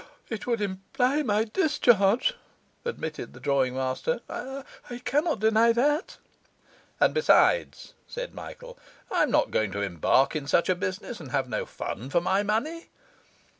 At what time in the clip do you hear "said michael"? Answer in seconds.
8.07-8.79